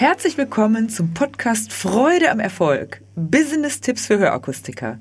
[0.00, 3.02] Herzlich willkommen zum Podcast Freude am Erfolg.
[3.16, 4.98] Business-Tipps für Hörakustiker.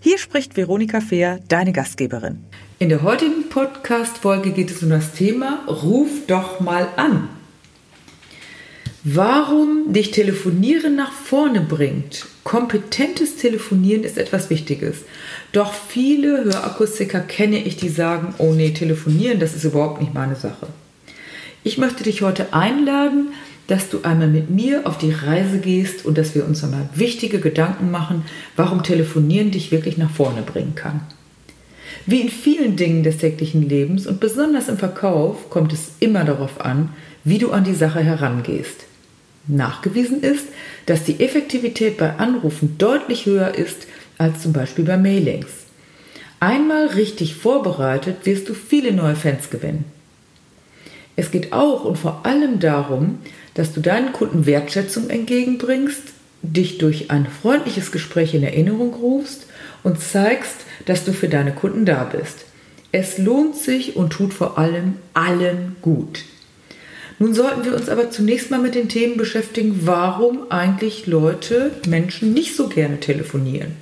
[0.00, 2.40] Hier spricht Veronika Fehr, deine Gastgeberin.
[2.80, 7.28] In der heutigen Podcast-Folge geht es um das Thema Ruf doch mal an.
[9.04, 12.26] Warum dich Telefonieren nach vorne bringt.
[12.42, 15.04] Kompetentes Telefonieren ist etwas Wichtiges.
[15.52, 20.34] Doch viele Hörakustiker kenne ich, die sagen, oh nee, telefonieren, das ist überhaupt nicht meine
[20.34, 20.66] Sache.
[21.62, 23.28] Ich möchte dich heute einladen,
[23.70, 27.38] dass du einmal mit mir auf die Reise gehst und dass wir uns einmal wichtige
[27.38, 28.24] Gedanken machen,
[28.56, 31.02] warum Telefonieren dich wirklich nach vorne bringen kann.
[32.04, 36.60] Wie in vielen Dingen des täglichen Lebens und besonders im Verkauf kommt es immer darauf
[36.60, 36.88] an,
[37.22, 38.86] wie du an die Sache herangehst.
[39.46, 40.46] Nachgewiesen ist,
[40.86, 43.86] dass die Effektivität bei Anrufen deutlich höher ist
[44.18, 45.46] als zum Beispiel bei Mailings.
[46.40, 49.84] Einmal richtig vorbereitet wirst du viele neue Fans gewinnen.
[51.14, 53.18] Es geht auch und vor allem darum,
[53.60, 56.00] dass du deinen Kunden Wertschätzung entgegenbringst,
[56.40, 59.44] dich durch ein freundliches Gespräch in Erinnerung rufst
[59.82, 62.46] und zeigst, dass du für deine Kunden da bist.
[62.90, 66.24] Es lohnt sich und tut vor allem allen gut.
[67.18, 72.32] Nun sollten wir uns aber zunächst mal mit den Themen beschäftigen, warum eigentlich Leute, Menschen
[72.32, 73.72] nicht so gerne telefonieren.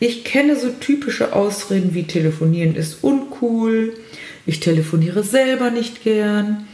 [0.00, 3.92] Ich kenne so typische Ausreden wie telefonieren ist uncool,
[4.44, 6.66] ich telefoniere selber nicht gern,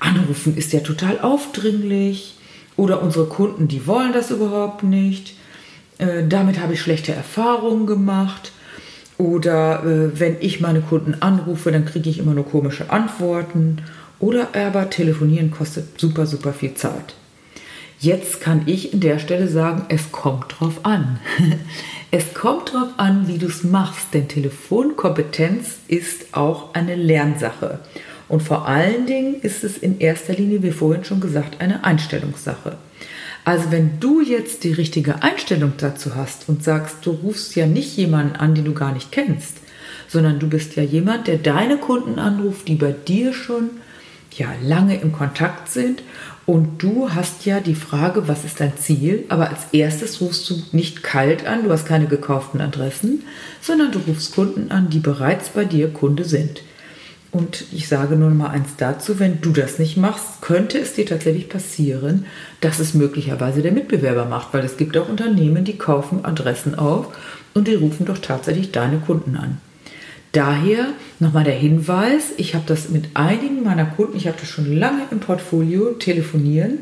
[0.00, 2.36] Anrufen ist ja total aufdringlich
[2.76, 5.34] oder unsere Kunden, die wollen das überhaupt nicht.
[5.98, 8.52] Äh, damit habe ich schlechte Erfahrungen gemacht.
[9.18, 13.82] Oder äh, wenn ich meine Kunden anrufe, dann kriege ich immer nur komische Antworten.
[14.20, 17.14] Oder aber telefonieren kostet super, super viel Zeit.
[18.00, 21.18] Jetzt kann ich in der Stelle sagen, es kommt drauf an.
[22.12, 27.80] es kommt drauf an, wie du es machst, denn Telefonkompetenz ist auch eine Lernsache.
[28.28, 32.76] Und vor allen Dingen ist es in erster Linie, wie vorhin schon gesagt, eine Einstellungssache.
[33.44, 37.96] Also wenn du jetzt die richtige Einstellung dazu hast und sagst, du rufst ja nicht
[37.96, 39.56] jemanden an, den du gar nicht kennst,
[40.06, 43.70] sondern du bist ja jemand, der deine Kunden anruft, die bei dir schon
[44.32, 46.02] ja lange im Kontakt sind
[46.48, 49.24] und du hast ja die Frage, was ist dein Ziel?
[49.28, 53.24] Aber als erstes rufst du nicht kalt an, du hast keine gekauften Adressen,
[53.60, 56.62] sondern du rufst Kunden an, die bereits bei dir Kunde sind.
[57.30, 61.04] Und ich sage nur mal eins dazu, wenn du das nicht machst, könnte es dir
[61.04, 62.24] tatsächlich passieren,
[62.62, 67.14] dass es möglicherweise der Mitbewerber macht, weil es gibt auch Unternehmen, die kaufen Adressen auf
[67.52, 69.58] und die rufen doch tatsächlich deine Kunden an.
[70.32, 70.88] Daher
[71.20, 75.02] nochmal der Hinweis, ich habe das mit einigen meiner Kunden, ich habe das schon lange
[75.10, 76.78] im Portfolio, telefonieren.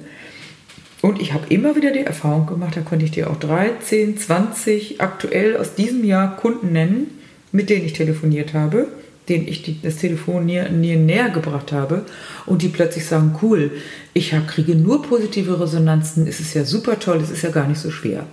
[1.03, 5.01] Und ich habe immer wieder die Erfahrung gemacht, da konnte ich dir auch 13, 20
[5.01, 7.19] aktuell aus diesem Jahr Kunden nennen,
[7.53, 8.89] mit denen ich telefoniert habe
[9.29, 12.07] denen ich die, das Telefon näher, näher gebracht habe
[12.47, 13.73] und die plötzlich sagen, cool,
[14.15, 17.67] ich hab, kriege nur positive Resonanzen, es ist ja super toll, es ist ja gar
[17.67, 18.27] nicht so schwer.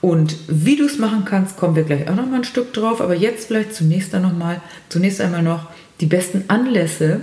[0.00, 3.00] Und wie du es machen kannst, kommen wir gleich auch noch mal ein Stück drauf,
[3.00, 5.70] aber jetzt vielleicht zunächst, noch mal, zunächst einmal noch
[6.00, 7.20] die besten Anlässe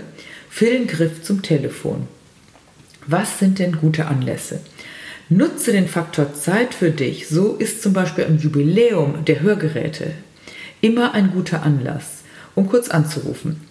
[0.50, 2.08] für den Griff zum Telefon.
[3.08, 4.60] Was sind denn gute Anlässe?
[5.30, 7.28] Nutze den Faktor Zeit für dich.
[7.28, 10.12] So ist zum Beispiel ein Jubiläum der Hörgeräte
[10.82, 12.15] immer ein guter Anlass
[12.56, 13.62] um kurz anzurufen.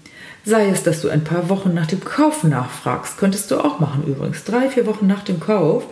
[0.47, 4.05] Sei es, dass du ein paar Wochen nach dem Kauf nachfragst, könntest du auch machen
[4.06, 4.45] übrigens.
[4.45, 5.84] Drei, vier Wochen nach dem Kauf.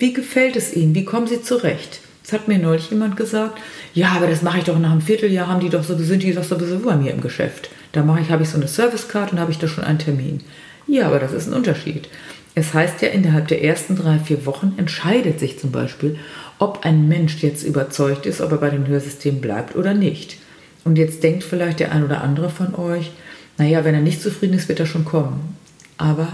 [0.00, 0.96] Wie gefällt es Ihnen?
[0.96, 2.00] Wie kommen Sie zurecht?
[2.24, 3.58] Das hat mir neulich jemand gesagt.
[3.94, 6.34] Ja, aber das mache ich doch nach einem Vierteljahr, haben die doch so, sind die
[6.34, 7.70] doch sowieso bei mir im Geschäft.
[7.92, 10.40] Da mache ich, habe ich so eine Servicecard und habe ich da schon einen Termin.
[10.86, 12.08] Ja, aber das ist ein Unterschied.
[12.54, 16.18] Es heißt ja, innerhalb der ersten drei, vier Wochen entscheidet sich zum Beispiel,
[16.58, 20.36] ob ein Mensch jetzt überzeugt ist, ob er bei dem Hörsystem bleibt oder nicht.
[20.84, 23.10] Und jetzt denkt vielleicht der ein oder andere von euch,
[23.58, 25.56] naja, wenn er nicht zufrieden ist, wird er schon kommen.
[25.98, 26.28] Aber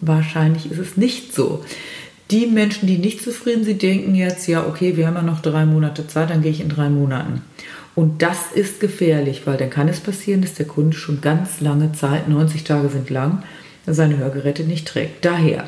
[0.00, 1.64] wahrscheinlich ist es nicht so.
[2.30, 5.64] Die Menschen, die nicht zufrieden sind, denken jetzt, ja, okay, wir haben ja noch drei
[5.64, 7.42] Monate Zeit, dann gehe ich in drei Monaten.
[7.94, 11.92] Und das ist gefährlich, weil dann kann es passieren, dass der Kunde schon ganz lange
[11.92, 13.42] Zeit, 90 Tage sind lang,
[13.86, 15.24] seine Hörgeräte nicht trägt.
[15.24, 15.66] Daher,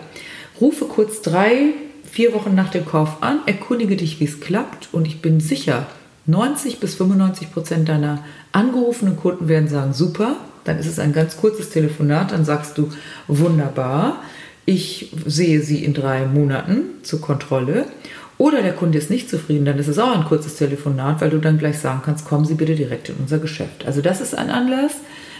[0.60, 1.72] rufe kurz drei,
[2.08, 5.86] vier Wochen nach dem Kauf an, erkundige dich, wie es klappt und ich bin sicher,
[6.30, 11.36] 90 bis 95 Prozent deiner angerufenen Kunden werden sagen, super, dann ist es ein ganz
[11.36, 12.90] kurzes Telefonat, dann sagst du,
[13.26, 14.22] wunderbar,
[14.66, 17.86] ich sehe sie in drei Monaten zur Kontrolle.
[18.38, 21.38] Oder der Kunde ist nicht zufrieden, dann ist es auch ein kurzes Telefonat, weil du
[21.38, 23.84] dann gleich sagen kannst, kommen Sie bitte direkt in unser Geschäft.
[23.84, 24.92] Also das ist ein Anlass.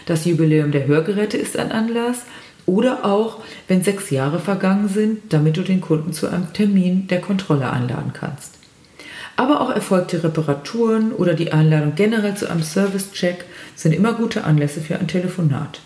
[0.05, 2.25] Das Jubiläum der Hörgeräte ist ein Anlass.
[2.67, 7.21] Oder auch, wenn sechs Jahre vergangen sind, damit du den Kunden zu einem Termin der
[7.21, 8.60] Kontrolle einladen kannst
[9.41, 13.45] aber auch erfolgte Reparaturen oder die Einladung generell zu einem Service-Check
[13.75, 15.81] sind immer gute Anlässe für ein Telefonat.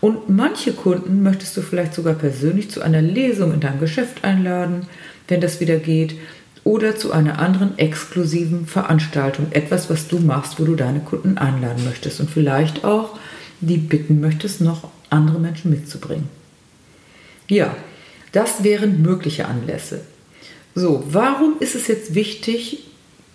[0.00, 4.86] Und manche Kunden möchtest du vielleicht sogar persönlich zu einer Lesung in deinem Geschäft einladen.
[5.28, 6.16] wenn das wieder geht,
[6.64, 9.46] oder zu einer anderen exklusiven Veranstaltung.
[9.50, 13.18] Etwas, was du machst, wo du deine Kunden einladen möchtest und vielleicht auch
[13.60, 16.28] die bitten möchtest, noch andere Menschen mitzubringen.
[17.48, 17.74] Ja,
[18.32, 20.02] das wären mögliche Anlässe.
[20.74, 22.84] So, warum ist es jetzt wichtig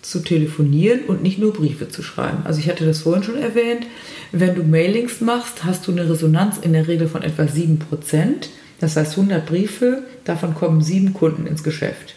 [0.02, 2.42] zu telefonieren und nicht nur Briefe zu schreiben?
[2.44, 3.86] Also ich hatte das vorhin schon erwähnt,
[4.32, 7.78] wenn du Mailings machst, hast du eine Resonanz in der Regel von etwa 7%.
[8.80, 12.14] Das heißt 100 Briefe, davon kommen sieben Kunden ins Geschäft.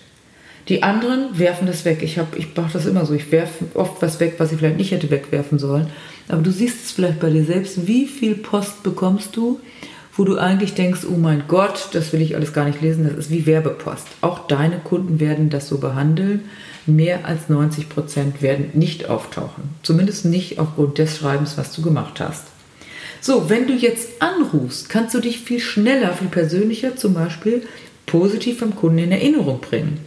[0.68, 2.00] Die anderen werfen das weg.
[2.02, 3.14] Ich, ich mache das immer so.
[3.14, 5.88] Ich werfe oft was weg, was ich vielleicht nicht hätte wegwerfen sollen.
[6.28, 7.88] Aber du siehst es vielleicht bei dir selbst.
[7.88, 9.60] Wie viel Post bekommst du,
[10.16, 13.04] wo du eigentlich denkst, oh mein Gott, das will ich alles gar nicht lesen.
[13.04, 14.08] Das ist wie Werbepost.
[14.22, 16.42] Auch deine Kunden werden das so behandeln.
[16.86, 19.64] Mehr als 90 Prozent werden nicht auftauchen.
[19.84, 22.46] Zumindest nicht aufgrund des Schreibens, was du gemacht hast.
[23.22, 27.64] So, wenn du jetzt anrufst, kannst du dich viel schneller, viel persönlicher zum Beispiel
[28.08, 30.00] positiv beim Kunden in Erinnerung bringen.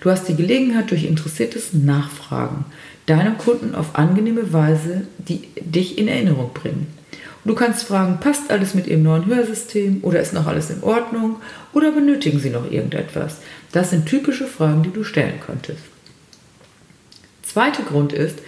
[0.00, 2.66] Du hast die Gelegenheit, durch interessiertes Nachfragen
[3.06, 6.97] deinem Kunden auf angenehme Weise die, dich in Erinnerung bringen.
[7.44, 11.36] Du kannst fragen, passt alles mit Ihrem neuen Hörsystem oder ist noch alles in Ordnung
[11.72, 13.38] oder benötigen Sie noch irgendetwas?
[13.72, 15.82] Das sind typische Fragen, die du stellen könntest.
[17.42, 18.38] Zweiter Grund ist,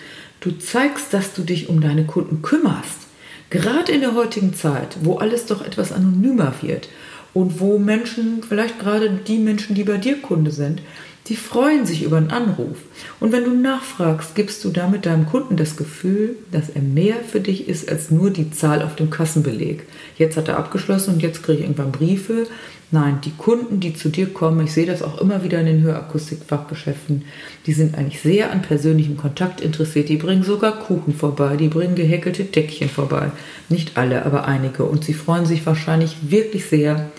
[0.40, 3.06] du zeigst, dass du dich um deine Kunden kümmerst.
[3.48, 6.88] Gerade in der heutigen Zeit, wo alles doch etwas anonymer wird
[7.34, 10.82] und wo Menschen, vielleicht gerade die Menschen, die bei dir Kunde sind,
[11.26, 12.78] die freuen sich über einen Anruf.
[13.20, 17.40] Und wenn du nachfragst, gibst du damit deinem Kunden das Gefühl, dass er mehr für
[17.40, 19.84] dich ist als nur die Zahl auf dem Kassenbeleg.
[20.17, 22.46] Jetzt hat er abgeschlossen und jetzt kriege ich irgendwann Briefe.
[22.93, 25.82] Nein, die Kunden, die zu dir kommen, ich sehe das auch immer wieder in den
[25.82, 27.23] Hörakustikfachgeschäften,
[27.66, 30.08] die sind eigentlich sehr an persönlichem Kontakt interessiert.
[30.08, 33.31] Die bringen sogar Kuchen vorbei, die bringen gehäkelte Deckchen vorbei.
[33.69, 34.84] Nicht alle, aber einige.
[34.84, 37.11] Und sie freuen sich wahrscheinlich wirklich sehr,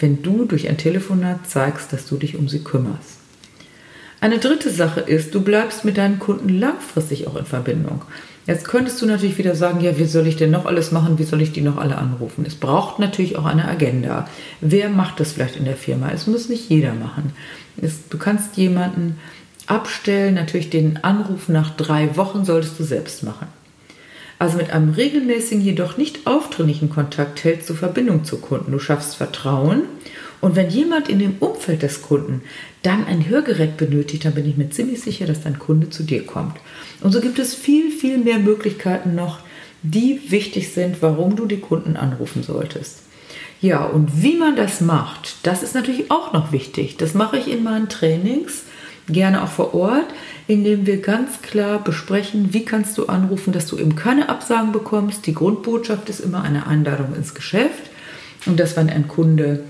[0.00, 3.18] wenn du durch ein Telefonat zeigst, dass du dich um sie kümmerst.
[4.20, 8.02] Eine dritte Sache ist, du bleibst mit deinen Kunden langfristig auch in Verbindung.
[8.46, 11.18] Jetzt könntest du natürlich wieder sagen, ja, wie soll ich denn noch alles machen?
[11.18, 12.44] Wie soll ich die noch alle anrufen?
[12.46, 14.26] Es braucht natürlich auch eine Agenda.
[14.62, 16.10] Wer macht das vielleicht in der Firma?
[16.10, 17.34] Es muss nicht jeder machen.
[17.80, 19.18] Es, du kannst jemanden
[19.66, 20.34] abstellen.
[20.34, 23.48] Natürlich den Anruf nach drei Wochen solltest du selbst machen.
[24.38, 28.72] Also mit einem regelmäßigen, jedoch nicht aufdringlichen Kontakt hältst du Verbindung zu Kunden.
[28.72, 29.82] Du schaffst Vertrauen
[30.40, 32.42] und wenn jemand in dem Umfeld des Kunden
[32.82, 36.24] dann ein Hörgerät benötigt, dann bin ich mir ziemlich sicher, dass dein Kunde zu dir
[36.24, 36.56] kommt.
[37.00, 39.40] Und so gibt es viel, viel mehr Möglichkeiten noch,
[39.82, 43.02] die wichtig sind, warum du die Kunden anrufen solltest.
[43.60, 46.96] Ja, und wie man das macht, das ist natürlich auch noch wichtig.
[46.96, 48.62] Das mache ich in meinen Trainings,
[49.08, 50.06] gerne auch vor Ort,
[50.46, 55.26] indem wir ganz klar besprechen, wie kannst du anrufen, dass du eben keine Absagen bekommst.
[55.26, 57.90] Die Grundbotschaft ist immer eine Einladung ins Geschäft
[58.46, 59.64] und dass wenn ein Kunde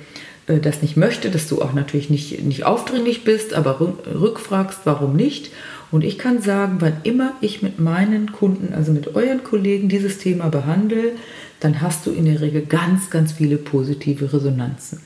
[0.49, 5.51] das nicht möchte, dass du auch natürlich nicht, nicht aufdringlich bist, aber rückfragst, warum nicht.
[5.91, 10.19] Und ich kann sagen, wann immer ich mit meinen Kunden, also mit euren Kollegen dieses
[10.19, 11.13] Thema behandle,
[11.61, 15.01] dann hast du in der Regel ganz, ganz viele positive Resonanzen.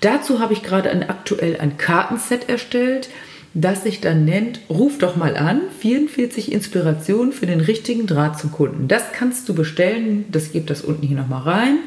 [0.00, 3.08] Dazu habe ich gerade ein, aktuell ein Kartenset erstellt,
[3.54, 8.52] das sich dann nennt, ruf doch mal an, 44 Inspirationen für den richtigen Draht zum
[8.52, 8.86] Kunden.
[8.88, 11.78] Das kannst du bestellen, das gibt das unten hier nochmal rein.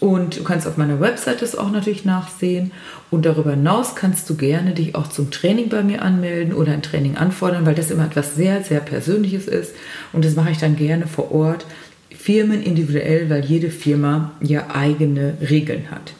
[0.00, 2.72] Und du kannst auf meiner Website das auch natürlich nachsehen.
[3.10, 6.82] Und darüber hinaus kannst du gerne dich auch zum Training bei mir anmelden oder ein
[6.82, 9.74] Training anfordern, weil das immer etwas sehr, sehr Persönliches ist.
[10.12, 11.66] Und das mache ich dann gerne vor Ort,
[12.10, 16.14] Firmen individuell, weil jede Firma ja eigene Regeln hat.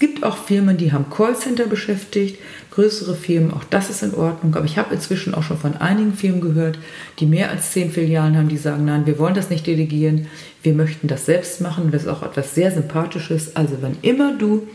[0.00, 2.38] Es gibt auch Firmen, die haben Callcenter beschäftigt
[2.70, 4.54] größere Firmen, auch das ist in Ordnung.
[4.54, 6.78] Aber ich habe inzwischen auch schon von einigen Firmen gehört,
[7.18, 10.28] die mehr als zehn Filialen haben, die sagen, nein, wir wollen das nicht delegieren,
[10.62, 11.90] wir möchten das selbst machen.
[11.90, 13.56] Das ist auch etwas sehr Sympathisches.
[13.56, 14.68] Also wann immer du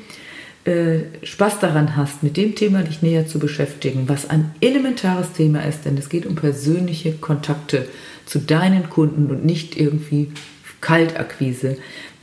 [0.65, 5.61] äh, Spaß daran hast, mit dem Thema dich näher zu beschäftigen, was ein elementares Thema
[5.61, 7.87] ist, denn es geht um persönliche Kontakte
[8.27, 10.29] zu deinen Kunden und nicht irgendwie
[10.81, 11.77] Kaltakquise,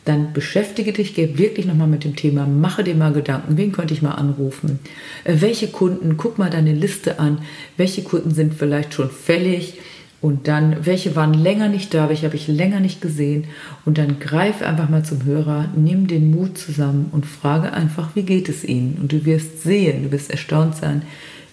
[0.04, 4.02] dann beschäftige dich wirklich nochmal mit dem Thema, mache dir mal Gedanken, wen könnte ich
[4.02, 4.80] mal anrufen,
[5.24, 7.38] äh, welche Kunden, guck mal deine Liste an,
[7.76, 9.78] welche Kunden sind vielleicht schon fällig?
[10.20, 13.46] Und dann, welche waren länger nicht da, welche habe ich länger nicht gesehen?
[13.84, 18.22] Und dann greif einfach mal zum Hörer, nimm den Mut zusammen und frage einfach, wie
[18.22, 18.98] geht es ihnen?
[19.00, 21.02] Und du wirst sehen, du wirst erstaunt sein,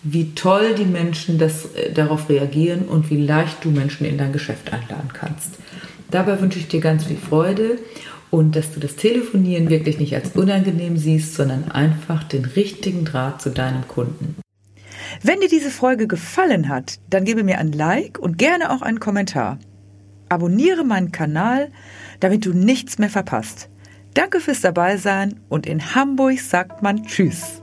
[0.04, 4.34] wie toll die Menschen das, äh, darauf reagieren und wie leicht du Menschen in dein
[4.34, 5.56] Geschäft einladen kannst.
[6.12, 7.80] Dabei wünsche ich dir ganz viel Freude
[8.32, 13.42] und dass du das Telefonieren wirklich nicht als unangenehm siehst, sondern einfach den richtigen Draht
[13.42, 14.36] zu deinem Kunden.
[15.24, 19.00] Wenn dir diese Folge gefallen hat, dann gebe mir ein Like und gerne auch einen
[19.00, 19.58] Kommentar.
[20.30, 21.70] Abonniere meinen Kanal,
[22.20, 23.70] damit du nichts mehr verpasst.
[24.14, 27.62] Danke fürs Dabeisein und in Hamburg sagt man Tschüss.